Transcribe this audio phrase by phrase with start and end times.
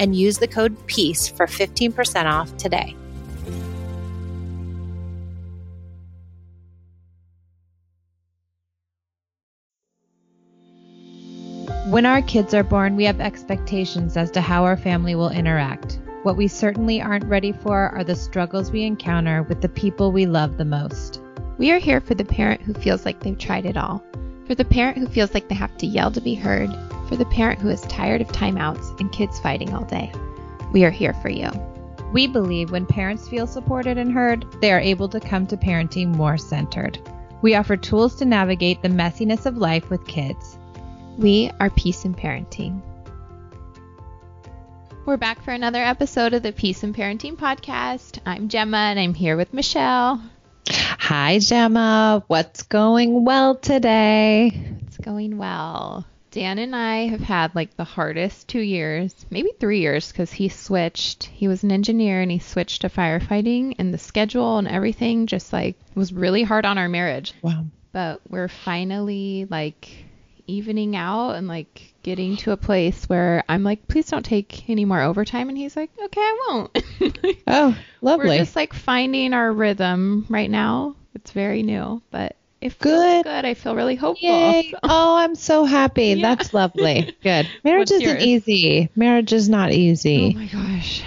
[0.00, 2.96] and use the code PEACE for 15% off today.
[11.90, 15.98] When our kids are born, we have expectations as to how our family will interact.
[16.22, 20.24] What we certainly aren't ready for are the struggles we encounter with the people we
[20.24, 21.20] love the most.
[21.58, 24.02] We are here for the parent who feels like they've tried it all,
[24.46, 26.70] for the parent who feels like they have to yell to be heard,
[27.10, 30.12] for the parent who is tired of timeouts and kids fighting all day.
[30.70, 31.50] We are here for you.
[32.12, 36.14] We believe when parents feel supported and heard, they are able to come to parenting
[36.14, 37.00] more centered.
[37.42, 40.56] We offer tools to navigate the messiness of life with kids.
[41.18, 42.80] We are Peace in Parenting.
[45.04, 48.20] We're back for another episode of the Peace in Parenting podcast.
[48.24, 50.22] I'm Gemma and I'm here with Michelle.
[50.68, 52.22] Hi, Gemma.
[52.28, 54.52] What's going well today?
[54.86, 56.06] It's going well.
[56.30, 60.48] Dan and I have had like the hardest two years, maybe three years, because he
[60.48, 61.24] switched.
[61.24, 65.52] He was an engineer and he switched to firefighting, and the schedule and everything just
[65.52, 67.34] like was really hard on our marriage.
[67.42, 67.64] Wow.
[67.92, 69.88] But we're finally like
[70.46, 74.84] evening out and like getting to a place where I'm like, please don't take any
[74.84, 75.48] more overtime.
[75.48, 76.84] And he's like, okay, I won't.
[77.46, 78.28] oh, lovely.
[78.28, 80.96] We're just like finding our rhythm right now.
[81.14, 83.24] It's very new, but it feels good.
[83.24, 83.44] good.
[83.44, 84.28] I feel really hopeful.
[84.28, 84.72] Yay.
[84.82, 86.08] Oh, I'm so happy.
[86.08, 86.34] Yeah.
[86.34, 87.14] That's lovely.
[87.22, 87.48] Good.
[87.64, 88.22] Marriage What's isn't yours?
[88.22, 88.88] easy.
[88.96, 90.32] Marriage is not easy.
[90.34, 91.02] Oh my gosh.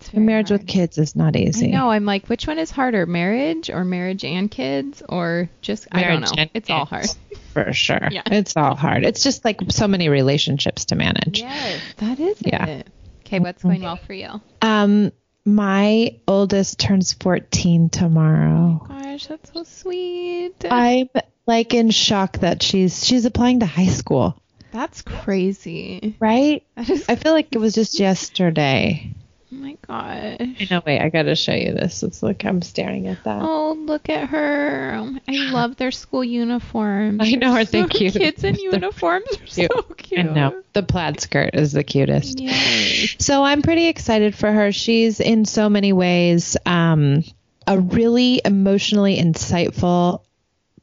[0.00, 1.68] It's And very marriage with kids is not easy.
[1.68, 6.02] No, I'm like, which one is harder, marriage or marriage and kids, or just I
[6.04, 6.44] don't know.
[6.54, 7.06] It's all hard.
[7.52, 8.08] For sure.
[8.10, 8.22] Yeah.
[8.26, 9.04] It's all hard.
[9.04, 11.40] It's just like so many relationships to manage.
[11.40, 12.66] Yes, that is Yeah.
[12.66, 12.86] it.
[13.26, 14.40] Okay, what's going well for you?
[14.62, 15.12] Um,
[15.44, 18.86] my oldest turns 14 tomorrow.
[19.18, 20.54] Gosh, that's so sweet.
[20.70, 21.08] I'm
[21.46, 24.40] like in shock that she's she's applying to high school,
[24.70, 26.14] that's crazy.
[26.20, 26.62] right?
[26.76, 27.08] That is.
[27.08, 29.10] I feel like it was just yesterday.
[29.52, 30.36] oh my gosh.
[30.40, 30.82] I know.
[30.86, 32.04] Wait, I gotta show you this.
[32.04, 33.42] It's like I'm staring at that.
[33.42, 34.92] Oh, look at her.
[35.26, 37.18] I love their school uniforms.
[37.20, 38.12] I know, aren't they So cute?
[38.12, 39.72] Kids in uniforms are cute.
[39.72, 40.20] so cute.
[40.20, 40.62] I know.
[40.74, 42.38] The plaid skirt is the cutest.
[42.38, 43.16] Yes.
[43.18, 44.70] So I'm pretty excited for her.
[44.70, 47.24] She's in so many ways um,
[47.68, 50.22] a really emotionally insightful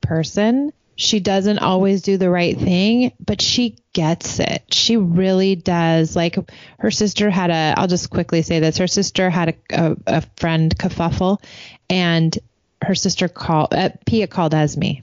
[0.01, 0.71] person.
[0.97, 4.63] She doesn't always do the right thing, but she gets it.
[4.73, 6.15] She really does.
[6.15, 6.37] Like
[6.79, 8.77] her sister had a, I'll just quickly say this.
[8.77, 9.55] Her sister had a,
[9.91, 11.41] a, a friend kerfuffle,
[11.89, 12.37] and
[12.81, 15.01] her sister called, uh, Pia called Esme.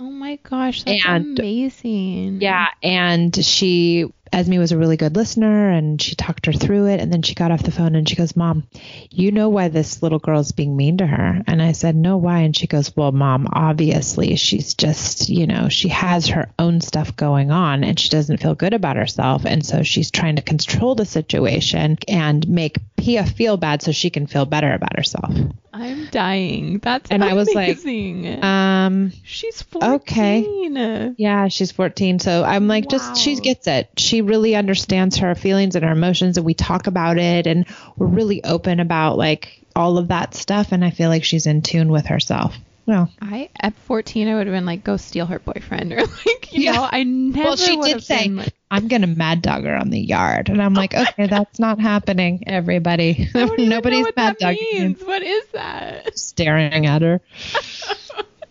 [0.00, 2.40] Oh my gosh, that's And- amazing.
[2.40, 7.00] Yeah, and she Esme was a really good listener and she talked her through it
[7.00, 8.64] and then she got off the phone and she goes, "Mom,
[9.10, 12.40] you know why this little girl's being mean to her?" And I said, "No, why?"
[12.40, 17.14] And she goes, "Well, Mom, obviously she's just, you know, she has her own stuff
[17.16, 20.94] going on and she doesn't feel good about herself and so she's trying to control
[20.94, 25.32] the situation and make Pia feel bad so she can feel better about herself."
[25.72, 26.78] I'm dying.
[26.78, 28.42] That's And I was like, amazing.
[28.42, 29.90] Um She's 14.
[29.96, 31.14] okay.
[31.18, 32.18] Yeah, she's 14.
[32.18, 32.90] So I'm like, Wow.
[32.92, 33.90] just she gets it.
[33.98, 37.66] She really understands her feelings and her emotions, and we talk about it, and
[37.96, 40.72] we're really open about like all of that stuff.
[40.72, 42.56] And I feel like she's in tune with herself.
[42.86, 46.52] Well, I at 14 I would have been like go steal her boyfriend or like
[46.52, 46.72] you Yeah.
[46.72, 49.64] know I never well, she would did have say, been like, "I'm gonna mad dog
[49.64, 51.02] her on the yard," and I'm like, oh.
[51.02, 52.44] okay, that's not happening.
[52.46, 54.94] Everybody, I don't even know nobody's mad dogging.
[55.04, 56.16] What is that?
[56.16, 57.20] staring at her.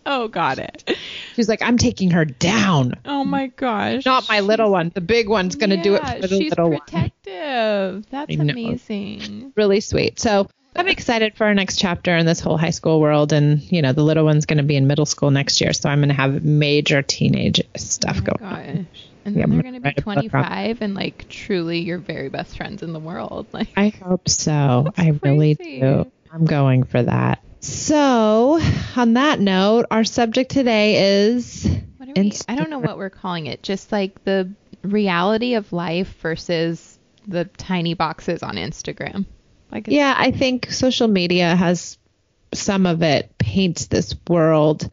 [0.08, 0.95] Oh, got it.
[1.36, 4.04] She's like, "I'm taking her down." Oh my gosh.
[4.04, 4.90] Not my little one.
[4.94, 6.80] The big one's gonna do it for the she's little one.
[6.80, 8.06] protective.
[8.10, 9.52] That's amazing.
[9.56, 10.18] really sweet.
[10.18, 13.32] So I'm excited for our next chapter in this whole high school world.
[13.32, 15.72] And, you know, the little one's going to be in middle school next year.
[15.72, 18.76] So I'm going to have major teenage stuff Oh going my on.
[18.76, 19.06] gosh.
[19.24, 21.28] And then I'm they're gonna going to be write a book on- 25 and like
[21.30, 23.46] truly your very best friends in the world.
[23.52, 24.92] Like I hope so.
[24.98, 26.10] I really do.
[26.32, 27.40] I'm going for that.
[27.66, 28.60] So,
[28.94, 31.66] on that note, our subject today is
[31.96, 33.62] What are we, I don't know what we're calling it.
[33.62, 34.52] Just like the
[34.82, 39.26] reality of life versus the tiny boxes on Instagram.
[39.72, 41.98] Like Yeah, I think social media has
[42.54, 44.88] some of it paints this world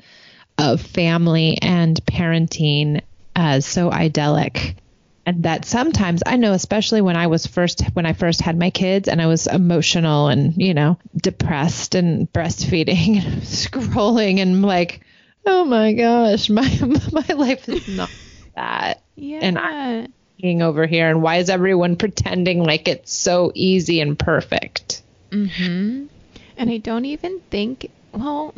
[0.57, 3.01] of family and parenting
[3.35, 4.77] as so idyllic
[5.25, 8.69] and that sometimes I know especially when I was first when I first had my
[8.69, 15.01] kids and I was emotional and you know depressed and breastfeeding and scrolling and like
[15.45, 16.69] oh my gosh my
[17.11, 18.11] my life is not
[18.55, 19.01] that.
[19.15, 19.39] Yeah.
[19.41, 24.17] and I'm being over here and why is everyone pretending like it's so easy and
[24.17, 25.03] perfect?
[25.31, 26.09] Mhm
[26.57, 28.53] and I don't even think well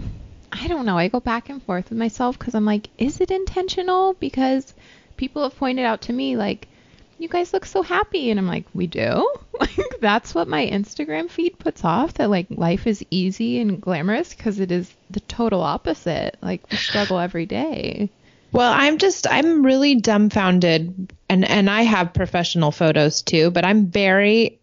[0.52, 0.98] I don't know.
[0.98, 4.14] I go back and forth with myself cuz I'm like is it intentional?
[4.14, 4.74] Because
[5.18, 6.68] people have pointed out to me like
[7.18, 8.30] you guys look so happy.
[8.30, 9.32] And i'm like we do?
[9.58, 14.34] Like that's what my instagram feed puts off that like life is easy and glamorous
[14.34, 18.10] because it is the total opposite like we struggle every day.
[18.52, 23.88] Well i'm just i'm really dumbfounded and and i have professional photos too but i'm
[23.88, 24.60] very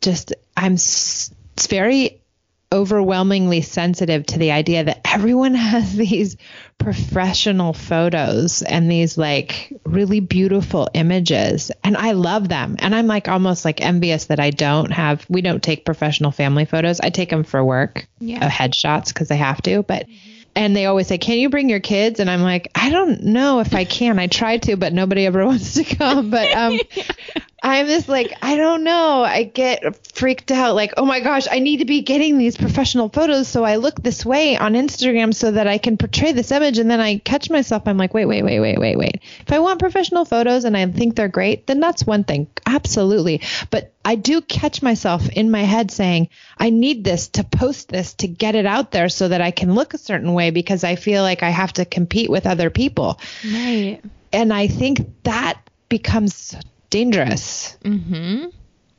[0.00, 1.34] just i'm s-
[1.68, 2.20] very
[2.70, 6.36] overwhelmingly sensitive to the idea that everyone has these
[6.78, 11.70] professional photos and these like really beautiful images.
[11.82, 12.76] And I love them.
[12.78, 16.64] And I'm like almost like envious that I don't have we don't take professional family
[16.64, 17.00] photos.
[17.00, 18.46] I take them for work yeah.
[18.46, 20.06] uh, headshots because I have to but
[20.54, 22.20] and they always say can you bring your kids?
[22.20, 24.18] And I'm like I don't know if I can.
[24.18, 26.30] I try to but nobody ever wants to come.
[26.30, 26.78] But um
[27.60, 29.22] I'm just like, I don't know.
[29.24, 33.08] I get freaked out like, oh my gosh, I need to be getting these professional
[33.08, 36.78] photos so I look this way on Instagram so that I can portray this image.
[36.78, 37.82] And then I catch myself.
[37.86, 39.22] I'm like, wait, wait, wait, wait, wait, wait.
[39.40, 42.46] If I want professional photos and I think they're great, then that's one thing.
[42.64, 43.42] Absolutely.
[43.70, 46.28] But I do catch myself in my head saying,
[46.58, 49.74] I need this to post this to get it out there so that I can
[49.74, 53.20] look a certain way because I feel like I have to compete with other people.
[53.44, 54.00] Right.
[54.32, 56.54] And I think that becomes
[56.90, 57.76] dangerous.
[57.84, 58.46] Mm-hmm.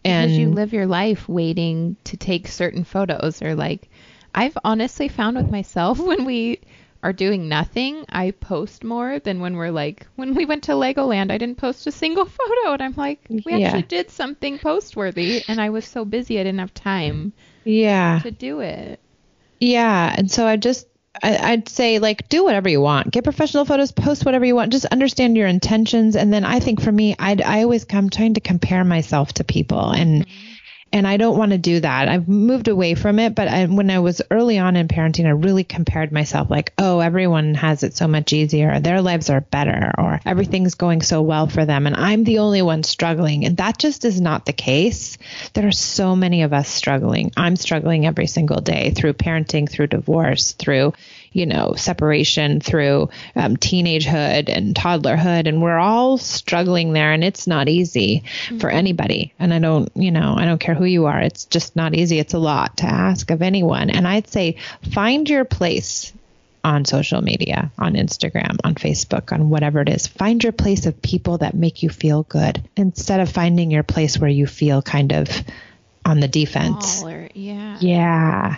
[0.06, 3.89] And because you live your life waiting to take certain photos, or like,
[4.33, 6.62] I've honestly found with myself when we
[7.01, 11.31] are doing nothing, I post more than when we're like, when we went to Legoland,
[11.31, 13.68] I didn't post a single photo, and I'm like, we yeah.
[13.68, 17.33] actually did something post worthy, and I was so busy I didn't have time.
[17.63, 18.19] Yeah.
[18.24, 19.00] To do it.
[19.59, 20.88] Yeah, and so I just
[21.21, 23.11] I, would say like do whatever you want.
[23.11, 24.71] Get professional photos, post whatever you want.
[24.71, 26.15] Just understand your intentions.
[26.15, 29.44] And then I think for me, I I always come trying to compare myself to
[29.44, 30.25] people and.
[30.25, 30.45] Mm-hmm
[30.91, 32.07] and I don't want to do that.
[32.07, 35.31] I've moved away from it, but I, when I was early on in parenting, I
[35.31, 39.91] really compared myself like, oh, everyone has it so much easier, their lives are better,
[39.97, 43.45] or everything's going so well for them, and I'm the only one struggling.
[43.45, 45.18] And that just is not the case.
[45.53, 47.31] There are so many of us struggling.
[47.38, 50.94] I'm struggling every single day through parenting, through divorce, through
[51.31, 55.47] you know, separation through um, teenagehood and toddlerhood.
[55.47, 58.59] And we're all struggling there, and it's not easy mm-hmm.
[58.59, 59.33] for anybody.
[59.39, 61.19] And I don't, you know, I don't care who you are.
[61.19, 62.19] It's just not easy.
[62.19, 63.89] It's a lot to ask of anyone.
[63.89, 64.57] And I'd say
[64.91, 66.13] find your place
[66.63, 70.07] on social media, on Instagram, on Facebook, on whatever it is.
[70.07, 74.17] Find your place of people that make you feel good instead of finding your place
[74.17, 75.29] where you feel kind of
[76.05, 77.01] on the defense.
[77.33, 77.77] yeah.
[77.79, 78.55] Yeah.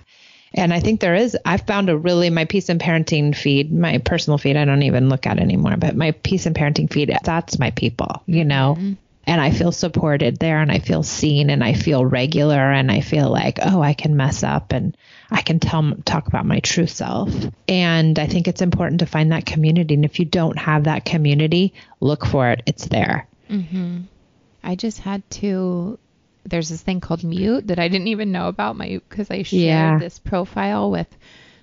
[0.54, 4.00] And I think there is, I've found a really, my peace and parenting feed, my
[4.00, 7.58] personal feed, I don't even look at anymore, but my peace and parenting feed, that's
[7.58, 8.76] my people, you know?
[8.78, 8.94] Mm-hmm.
[9.28, 13.02] And I feel supported there and I feel seen and I feel regular and I
[13.02, 14.98] feel like, oh, I can mess up and
[15.30, 17.32] I can tell, talk about my true self.
[17.68, 19.94] And I think it's important to find that community.
[19.94, 22.64] And if you don't have that community, look for it.
[22.66, 23.28] It's there.
[23.50, 24.02] Mm-hmm.
[24.64, 25.98] I just had to
[26.44, 29.62] there's this thing called mute that I didn't even know about my because I shared
[29.62, 29.98] yeah.
[30.00, 31.08] this profile with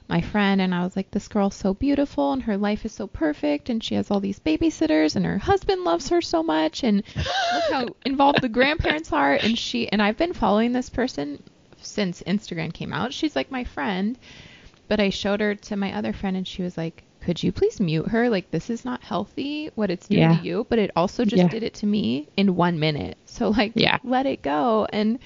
[0.08, 3.06] my friend and I was like this girl's so beautiful and her life is so
[3.06, 7.02] perfect and she has all these babysitters and her husband loves her so much and
[7.16, 11.42] look how involved the grandparents are and she and I've been following this person
[11.80, 13.12] since Instagram came out.
[13.12, 14.18] She's like my friend,
[14.88, 17.80] but I showed her to my other friend and she was like could you please
[17.80, 18.30] mute her?
[18.30, 20.38] Like, this is not healthy what it's doing yeah.
[20.38, 21.48] to you, but it also just yeah.
[21.48, 23.18] did it to me in one minute.
[23.38, 23.98] So, like, yeah.
[24.02, 24.86] let it go.
[24.92, 25.18] And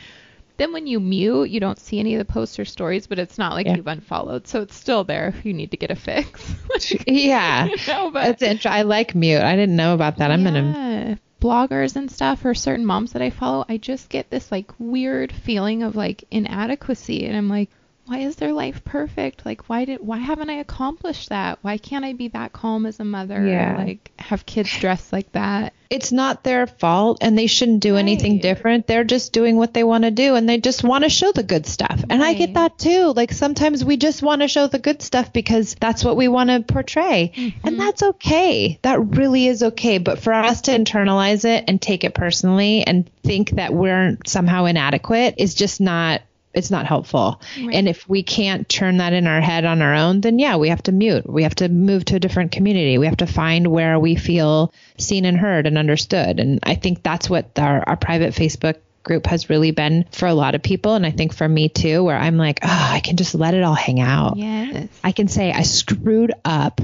[0.59, 3.39] then when you mute, you don't see any of the posts or stories, but it's
[3.39, 3.77] not like yeah.
[3.77, 4.47] you've unfollowed.
[4.47, 6.55] So it's still there if you need to get a fix.
[6.71, 7.67] like, yeah.
[7.73, 9.43] You know, but, That's int- I like mute.
[9.43, 10.31] I didn't know about that.
[10.31, 11.19] I'm going to.
[11.41, 15.33] Bloggers and stuff or certain moms that I follow, I just get this like weird
[15.33, 17.27] feeling of like inadequacy.
[17.27, 17.69] And I'm like,
[18.05, 19.47] why is their life perfect?
[19.47, 21.59] Like why did why haven't I accomplished that?
[21.63, 23.47] Why can't I be that calm as a mother?
[23.47, 23.77] Yeah.
[23.79, 25.73] Like have kids dressed like that.
[25.89, 28.87] It's not their fault and they shouldn't do anything different.
[28.87, 31.43] They're just doing what they want to do and they just want to show the
[31.43, 32.03] good stuff.
[32.09, 33.13] And I get that too.
[33.13, 36.51] Like sometimes we just want to show the good stuff because that's what we want
[36.51, 37.33] to portray.
[37.37, 37.67] Mm-hmm.
[37.67, 38.79] And that's okay.
[38.83, 39.99] That really is okay.
[39.99, 44.65] But for us to internalize it and take it personally and think that we're somehow
[44.65, 46.23] inadequate is just not
[46.55, 47.41] it's not helpful.
[47.59, 47.75] Right.
[47.75, 50.69] And if we can't turn that in our head on our own, then yeah, we
[50.69, 51.29] have to mute.
[51.29, 52.99] We have to move to a different community.
[52.99, 56.41] We have to find where we feel seen and heard and understood.
[56.41, 60.35] And I think that's what our, our private Facebook group has really been for a
[60.35, 60.95] lot of people.
[60.95, 63.63] And I think for me too, where I'm like, oh, I can just let it
[63.63, 64.37] all hang out.
[64.37, 64.89] Yes.
[65.03, 66.81] I can say I screwed up,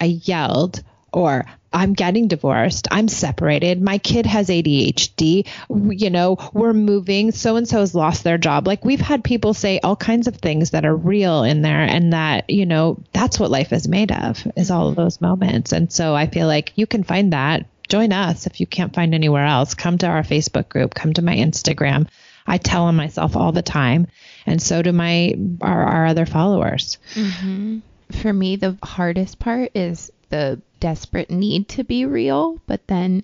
[0.00, 6.72] I yelled, or I'm getting divorced, I'm separated, my kid has ADHD, you know, we're
[6.72, 8.66] moving, so and so has lost their job.
[8.66, 12.12] Like we've had people say all kinds of things that are real in there and
[12.12, 15.02] that, you know, that's what life is made of, is all of mm-hmm.
[15.02, 15.72] those moments.
[15.72, 17.66] And so I feel like you can find that.
[17.88, 19.74] Join us if you can't find anywhere else.
[19.74, 22.08] Come to our Facebook group, come to my Instagram.
[22.46, 24.06] I tell on myself all the time,
[24.46, 26.98] and so do my our, our other followers.
[27.14, 27.80] Mm-hmm.
[28.12, 33.22] For me, the hardest part is the desperate need to be real, but then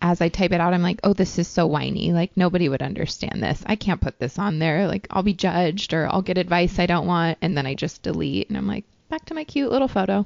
[0.00, 2.14] as I type it out, I'm like, oh, this is so whiny.
[2.14, 3.62] Like, nobody would understand this.
[3.66, 4.88] I can't put this on there.
[4.88, 7.36] Like, I'll be judged or I'll get advice I don't want.
[7.42, 8.48] And then I just delete.
[8.48, 8.84] And I'm like,
[9.14, 10.24] back to my cute little photo.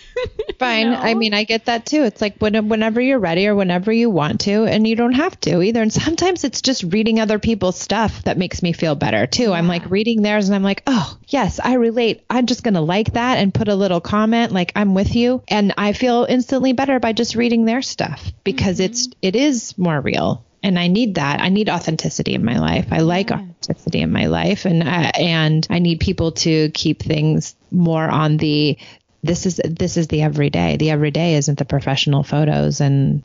[0.58, 0.92] Fine.
[0.92, 0.96] know?
[0.96, 2.04] I mean, I get that too.
[2.04, 5.38] It's like when, whenever you're ready or whenever you want to, and you don't have
[5.40, 5.82] to either.
[5.82, 9.52] And sometimes it's just reading other people's stuff that makes me feel better too.
[9.52, 12.24] I'm like reading theirs and I'm like, oh, yes, I relate.
[12.30, 15.42] I'm just going to like that and put a little comment like I'm with you.
[15.46, 18.90] And I feel instantly better by just reading their stuff because mm-hmm.
[18.90, 20.46] it's, it is more real.
[20.62, 21.40] And I need that.
[21.40, 22.88] I need authenticity in my life.
[22.90, 27.54] I like authenticity in my life, and uh, and I need people to keep things
[27.70, 28.76] more on the
[29.22, 30.76] this is this is the everyday.
[30.76, 33.22] The everyday isn't the professional photos and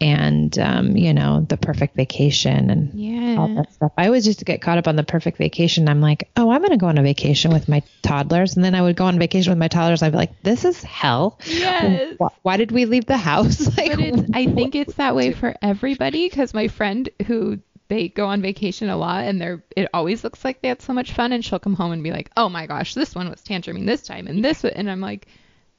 [0.00, 3.36] and um, you know the perfect vacation and Yeah.
[3.38, 3.92] all that stuff.
[3.98, 5.88] I always used to get caught up on the perfect vacation.
[5.88, 8.74] I'm like, oh, I'm going to go on a vacation with my toddlers, and then
[8.74, 10.02] I would go on vacation with my toddlers.
[10.02, 11.38] I'd be like, this is hell.
[11.46, 12.14] Yes.
[12.18, 13.60] Why, why did we leave the house?
[13.76, 18.08] Like, But it's, I think it's that way for everybody because my friend who they
[18.08, 21.12] go on vacation a lot and they're it always looks like they had so much
[21.12, 23.86] fun and she'll come home and be like, oh my gosh, this one was tantruming
[23.86, 25.26] this time and this wa-" and I'm like,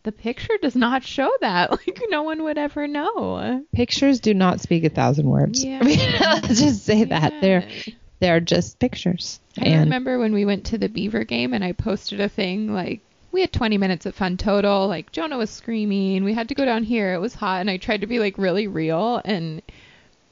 [0.04, 1.72] the picture does not show that.
[1.88, 3.64] Like no one would ever know.
[3.74, 5.64] pictures do not speak a thousand words.
[5.64, 5.80] Yeah.
[5.82, 7.68] I mean, let's just say that they're
[8.20, 9.40] they're just pictures.
[9.60, 12.74] I and remember when we went to the Beaver game and I posted a thing
[12.74, 14.88] like we had 20 minutes of fun total.
[14.88, 16.24] Like Jonah was screaming.
[16.24, 17.14] We had to go down here.
[17.14, 19.22] It was hot, and I tried to be like really real.
[19.24, 19.62] And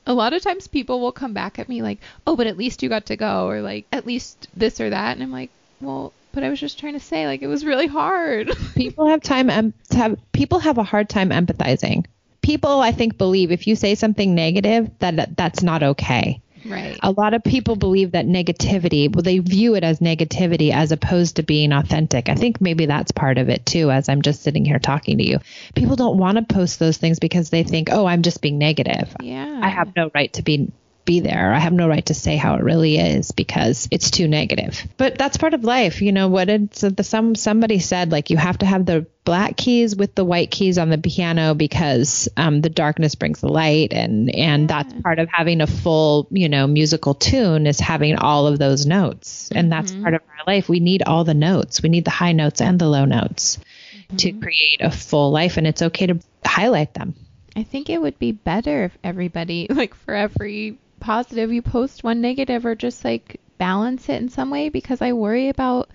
[0.06, 2.84] a lot of times people will come back at me like, "Oh, but at least
[2.84, 5.50] you got to go," or like, "At least this or that." And I'm like,
[5.82, 9.22] "Well, but I was just trying to say like it was really hard." people have
[9.22, 12.06] time em- have people have a hard time empathizing.
[12.42, 16.42] People, I think, believe if you say something negative that that- that's not okay.
[16.66, 16.98] right.
[17.04, 21.36] A lot of people believe that negativity, well, they view it as negativity as opposed
[21.38, 22.28] to being authentic.
[22.30, 25.28] I think maybe that's part of it too, as I'm just sitting here talking to
[25.28, 25.40] you.
[25.76, 29.16] People don't want to post those things because they think, oh, I'm just being negative.
[29.22, 29.60] Yeah.
[29.64, 30.72] I have no right to be
[31.10, 31.52] be there.
[31.52, 34.88] I have no right to say how it really is because it's too negative.
[34.96, 36.04] But that's part of life.
[36.04, 39.58] You know what it's the some somebody said like you have to have the black
[39.58, 43.92] keys with the white keys on the piano because um, the darkness brings the light.
[43.92, 48.46] And and that's part of having a full you know musical tune is having all
[48.46, 49.50] of those notes.
[49.52, 50.70] And that's part of our life.
[50.70, 51.82] We need all the notes.
[51.82, 53.58] We need the high notes and the low notes
[54.18, 55.58] to create a full life.
[55.58, 57.16] And it's okay to highlight them.
[57.56, 62.22] I think it would be better if everybody, like for every positive you post one
[62.22, 65.90] negative or just like balance it in some way because I worry about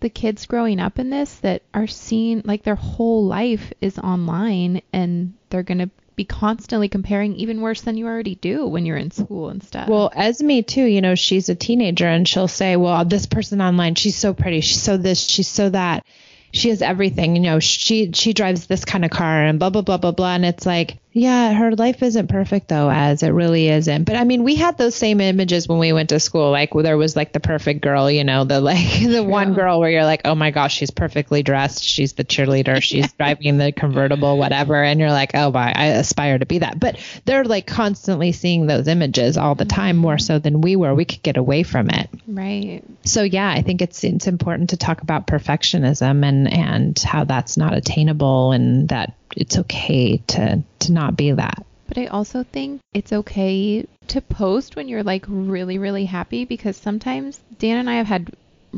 [0.00, 4.82] the kids growing up in this that are seeing like their whole life is online
[4.92, 8.96] and they're going to be constantly comparing even worse than you already do when you're
[8.96, 9.88] in school and stuff.
[9.88, 13.94] Well, Esme too, you know, she's a teenager and she'll say, "Well, this person online,
[13.94, 16.04] she's so pretty, she's so this, she's so that."
[16.50, 19.82] She has everything, you know, she she drives this kind of car and blah blah
[19.82, 23.68] blah blah blah and it's like, yeah, her life isn't perfect though, as it really
[23.68, 24.04] isn't.
[24.04, 26.96] But I mean, we had those same images when we went to school, like there
[26.96, 30.22] was like the perfect girl, you know, the like the one girl where you're like,
[30.24, 35.00] "Oh my gosh, she's perfectly dressed, she's the cheerleader, she's driving the convertible whatever." And
[35.00, 38.88] you're like, "Oh my, I aspire to be that." But they're like constantly seeing those
[38.88, 40.20] images all the time more mm-hmm.
[40.20, 40.94] so than we were.
[40.94, 42.08] We could get away from it.
[42.26, 42.82] right.
[43.04, 47.56] So yeah, I think it's it's important to talk about perfectionism and and how that's
[47.56, 51.64] not attainable and that it's okay to to not be that.
[51.86, 56.76] But I also think it's okay to post when you're like really, really happy because
[56.76, 58.30] sometimes Dan and I have had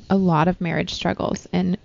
[0.08, 1.48] a lot of marriage struggles.
[1.52, 1.76] And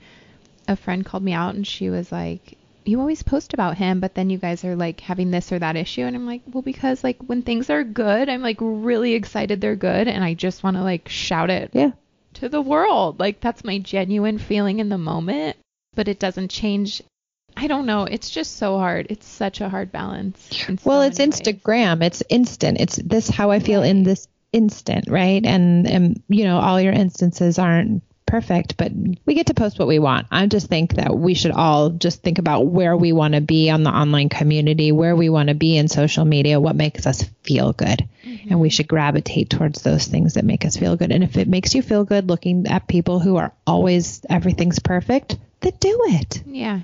[0.68, 4.14] a friend called me out and she was like, you always post about him, but
[4.14, 6.02] then you guys are like having this or that issue.
[6.04, 9.76] And I'm like, well, because like when things are good, I'm like really excited they're
[9.76, 10.08] good.
[10.08, 11.92] And I just want to like shout it Yeah.
[12.36, 13.20] to the world.
[13.20, 15.58] Like that's my genuine feeling in the moment,
[15.96, 17.02] but it doesn't change.
[17.58, 18.04] I don't know.
[18.04, 19.08] It's just so hard.
[19.10, 20.50] It's such a hard balance.
[20.52, 21.42] so Well, it's many ways.
[21.42, 22.04] Instagram.
[22.04, 22.80] It's instant.
[22.80, 25.46] It's this how I feel in this instant, right?
[25.46, 28.92] And and you know, all your instances aren't perfect, but
[29.26, 30.28] we get to post what we want.
[30.32, 33.70] I just think that we should all just think about where we want to be
[33.70, 37.24] on the online community, where we want to be in social media, what makes us
[37.44, 38.08] feel good.
[38.26, 38.50] Mm-hmm.
[38.50, 41.12] And we should gravitate towards those things that make us feel good.
[41.12, 45.38] And if it makes you feel good looking at people who are always everything's perfect,
[45.62, 46.44] then do it.
[46.48, 46.82] Yeah.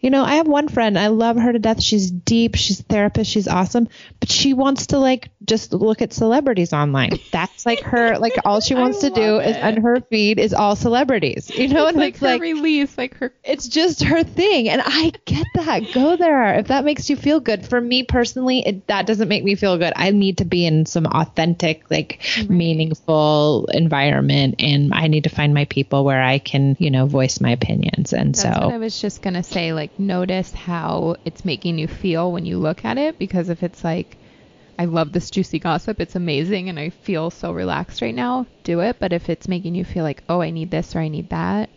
[0.00, 0.98] You know, I have one friend.
[0.98, 1.82] I love her to death.
[1.82, 2.54] She's deep.
[2.54, 3.30] She's a therapist.
[3.30, 3.88] She's awesome.
[4.20, 7.18] But she wants to like just look at celebrities online.
[7.32, 8.18] That's like her.
[8.18, 9.62] Like all she wants to do love is it.
[9.62, 11.50] on her feed is all celebrities.
[11.50, 13.32] You know, It's and like it's her like release, like her.
[13.42, 15.92] it's just her thing, and I get that.
[15.92, 17.66] Go there if that makes you feel good.
[17.66, 19.92] For me personally, it, that doesn't make me feel good.
[19.96, 25.54] I need to be in some authentic, like meaningful environment, and I need to find
[25.54, 28.12] my people where I can, you know, voice my opinions.
[28.12, 29.72] And That's so what I was just gonna say.
[29.72, 33.18] Like, notice how it's making you feel when you look at it.
[33.18, 34.18] Because if it's like,
[34.78, 38.80] I love this juicy gossip, it's amazing, and I feel so relaxed right now, do
[38.80, 38.96] it.
[39.00, 41.70] But if it's making you feel like, oh, I need this or I need that,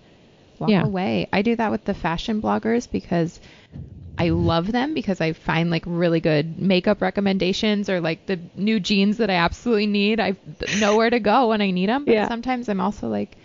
[0.59, 0.83] walk Yeah.
[0.83, 1.27] away.
[1.33, 3.39] I do that with the fashion bloggers because
[4.17, 8.79] I love them because I find like really good makeup recommendations or like the new
[8.79, 10.19] jeans that I absolutely need.
[10.19, 10.35] I
[10.77, 12.05] know where to go when I need them.
[12.05, 12.27] But Yeah.
[12.27, 13.37] sometimes I'm also like,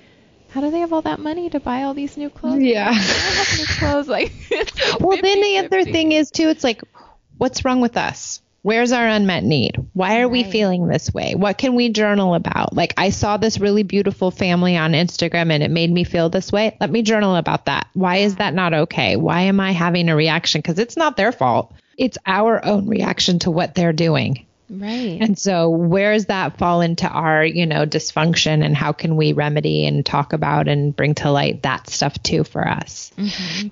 [0.57, 2.63] how do they have all that money to buy all these new clothes?
[2.63, 2.89] Yeah.
[2.91, 4.09] I don't have new clothes.
[4.09, 4.33] Like,
[5.01, 5.93] Well, then the other 50-50.
[5.93, 6.49] thing is too.
[6.49, 6.81] It's like,
[7.37, 8.41] what's wrong with us?
[8.63, 9.77] Where's our unmet need?
[9.93, 11.35] Why are we feeling this way?
[11.35, 12.73] What can we journal about?
[12.75, 16.51] Like, I saw this really beautiful family on Instagram and it made me feel this
[16.51, 16.75] way.
[16.81, 17.89] Let me journal about that.
[17.93, 19.17] Why is that not okay?
[19.17, 20.63] Why am I having a reaction?
[20.63, 21.75] Because it's not their fault.
[21.99, 24.47] It's our own reaction to what they're doing.
[24.71, 25.19] Right.
[25.21, 29.33] And so, where does that fall into our, you know, dysfunction, and how can we
[29.33, 33.13] remedy and talk about and bring to light that stuff too for us?
[33.17, 33.69] Mm-hmm.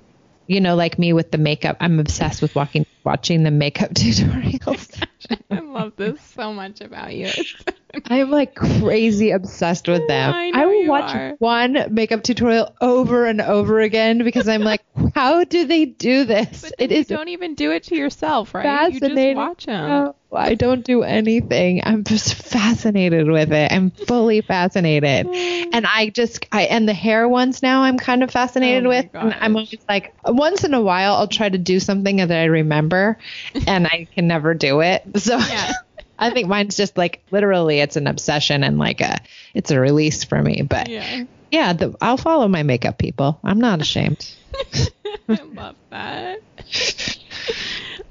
[0.47, 5.07] You know, like me with the makeup, I'm obsessed with walking, watching the makeup tutorials.
[5.51, 7.31] I love this so much about you.
[8.07, 10.35] I'm like crazy obsessed with them.
[10.35, 11.37] I know will watch are.
[11.39, 14.83] one makeup tutorial over and over again because I'm like,
[15.15, 16.73] how do they do this?
[16.79, 18.93] It you is don't even do it to yourself, right?
[18.93, 19.91] You just watch them.
[19.91, 21.83] Oh, I don't do anything.
[21.85, 23.73] I'm just fascinated with it.
[23.73, 25.29] I'm fully fascinated.
[25.75, 29.07] And I just I and the hair ones now I'm kind of fascinated Oh with.
[29.13, 32.45] And I'm always like once in a while I'll try to do something that I
[32.45, 33.19] remember
[33.67, 35.03] and I can never do it.
[35.19, 35.73] So Yeah.
[36.19, 39.19] I think mine's just like literally it's an obsession and like a
[39.53, 40.63] it's a release for me.
[40.63, 41.73] But yeah, yeah.
[41.73, 43.41] the, I'll follow my makeup people.
[43.43, 44.29] I'm not ashamed.
[45.29, 46.41] I love that.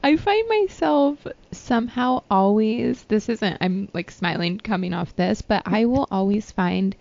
[0.04, 5.86] I find myself somehow always this isn't I'm like smiling coming off this, but I
[5.86, 6.96] will always find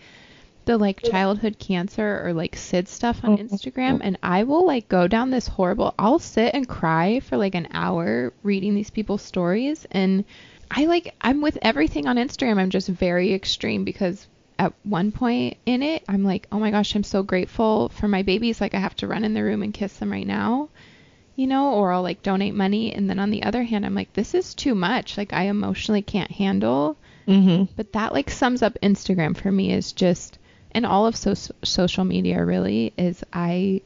[0.64, 5.08] the like childhood cancer or like SIDS stuff on Instagram and I will like go
[5.08, 9.86] down this horrible I'll sit and cry for like an hour reading these people's stories
[9.90, 10.24] and
[10.70, 14.26] I like I'm with everything on Instagram I'm just very extreme because
[14.58, 18.22] at one point in it I'm like oh my gosh I'm so grateful for my
[18.22, 20.68] babies like I have to run in the room and kiss them right now
[21.34, 22.92] you know, or I'll like donate money.
[22.94, 25.16] And then on the other hand, I'm like, this is too much.
[25.16, 26.96] Like, I emotionally can't handle.
[27.26, 27.72] Mm-hmm.
[27.76, 30.38] But that like sums up Instagram for me is just,
[30.72, 33.82] and all of so- social media really is I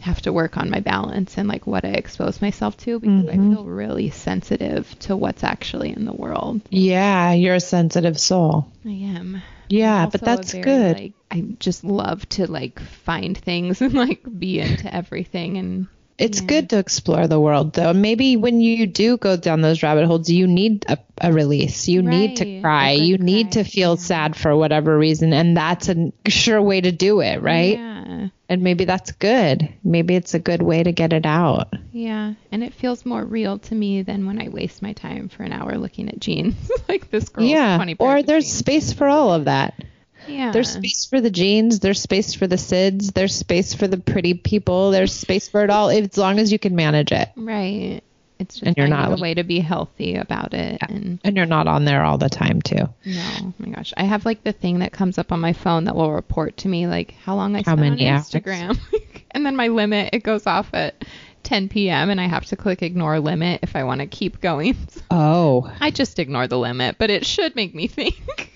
[0.00, 3.32] have to work on my balance and like what I expose myself to because I
[3.32, 3.54] mm-hmm.
[3.54, 6.60] feel really sensitive to what's actually in the world.
[6.68, 8.70] Yeah, you're a sensitive soul.
[8.84, 9.42] I am.
[9.70, 10.96] Yeah, but that's very, good.
[10.98, 16.40] Like, I just love to like find things and like be into everything and It's
[16.40, 16.46] Yeah.
[16.46, 17.92] good to explore the world, though.
[17.92, 21.88] Maybe when you do go down those rabbit holes, you need a, a release.
[21.88, 22.92] You need to cry.
[22.92, 24.00] You need to feel yeah.
[24.02, 25.32] sad for whatever reason.
[25.32, 27.78] And that's a sure way to do it, right?
[27.78, 28.28] Yeah.
[28.48, 29.68] And maybe that's good.
[29.82, 31.72] Maybe it's a good way to get it out.
[31.92, 35.42] Yeah, and it feels more real to me than when I waste my time for
[35.44, 36.70] an hour looking at jeans.
[36.88, 37.76] like this girl's yeah.
[37.76, 38.54] 20 pairs Or there's jeans.
[38.56, 39.82] space for all of that.
[40.28, 40.50] Yeah.
[40.52, 41.80] There's space for the jeans.
[41.80, 43.12] There's space for the SIDS.
[43.12, 44.90] There's space for the pretty people.
[44.90, 47.30] There's space for it all, as long as you can manage it.
[47.36, 48.00] right.
[48.36, 50.78] It's just And you're not- a way to be healthy about it.
[50.88, 52.88] And And you're not on there all the time, too.
[53.06, 55.84] no, oh my gosh, I have like the thing that comes up on my phone
[55.84, 57.98] that will report to me like how long I How spent on?
[57.98, 58.76] Instagram,
[59.30, 61.04] and then my limit it goes off at
[61.44, 62.10] 10 p.m.
[62.10, 64.76] and I have to click ignore limit if I want to keep going.
[65.12, 68.53] Oh, I just ignore the limit, but it should make me think.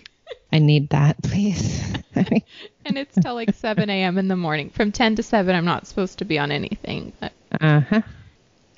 [0.53, 1.85] I need that, please.
[2.15, 4.19] and it's till like 7 a.m.
[4.19, 4.71] in the morning.
[4.71, 7.13] From 10 to 7, I'm not supposed to be on anything.
[7.21, 8.03] But Uh huh.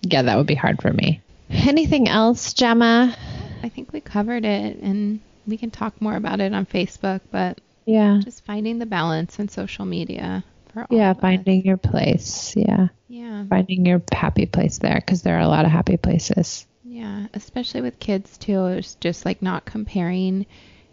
[0.02, 1.20] Yeah, that would be hard for me.
[1.50, 3.14] Anything else, Gemma?
[3.62, 7.20] I think we covered it, and we can talk more about it on Facebook.
[7.30, 8.20] But Yeah.
[8.24, 11.20] just finding the balance in social media for all Yeah, of us.
[11.22, 12.54] finding your place.
[12.56, 12.88] Yeah.
[13.08, 16.66] Yeah, Finding your happy place there because there are a lot of happy places.
[16.84, 18.66] yeah, especially with kids too.
[18.66, 20.46] It's just like not comparing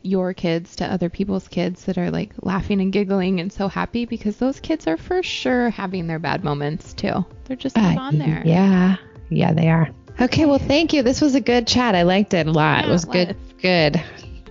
[0.04, 4.06] your kids to other people's kids that are like laughing and giggling and so happy
[4.06, 7.26] because those kids are for sure having their bad moments too.
[7.46, 8.42] They're just Uh, on there.
[8.46, 8.98] Yeah.
[9.30, 9.90] Yeah, they are.
[10.22, 11.04] Okay, well, thank you.
[11.04, 11.94] This was a good chat.
[11.94, 12.84] I liked it a lot.
[12.84, 13.28] Yeah, it was it good.
[13.28, 13.54] was.
[13.62, 14.04] Good.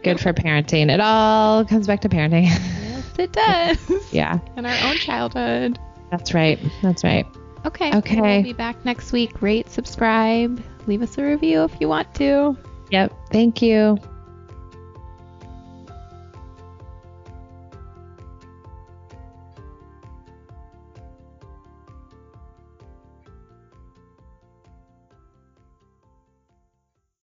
[0.05, 0.91] Good for parenting.
[0.91, 2.49] It all comes back to parenting.
[2.97, 4.13] Yes, it does.
[4.13, 5.79] yeah, In our own childhood.
[6.11, 6.59] that's right.
[6.83, 7.27] That's right.
[7.65, 7.97] Okay.
[7.97, 8.21] Okay.
[8.21, 9.41] We'll be back next week.
[9.43, 12.57] Rate, subscribe, leave us a review if you want to.
[12.91, 13.13] Yep.
[13.33, 13.99] Thank you.